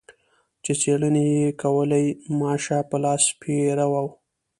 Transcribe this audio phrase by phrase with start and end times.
[0.63, 2.05] چې څېړنې یې کولې
[2.39, 3.93] ماشه په لاس پیره و.